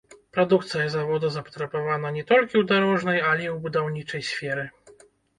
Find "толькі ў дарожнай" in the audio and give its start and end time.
2.31-3.19